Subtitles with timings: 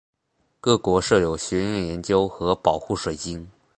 [0.59, 3.47] 各国设有学院研究和保护水晶。